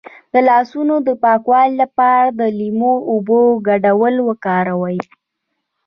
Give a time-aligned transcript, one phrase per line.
[0.33, 4.99] د لاسونو د پاکوالي لپاره د لیمو او اوبو ګډول وکاروئ